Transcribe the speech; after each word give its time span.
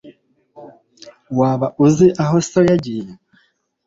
waba 1.37 1.67
uzi 1.85 2.07
aho 2.23 2.35
so 2.49 2.59
yagiye 2.69 3.11